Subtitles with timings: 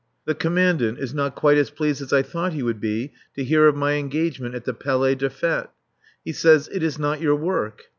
[0.25, 3.67] The Commandant is not quite as pleased as I thought he would be to hear
[3.67, 5.67] of my engagement at the Palais des Fêtes.
[6.25, 7.83] He says, "It is not your work."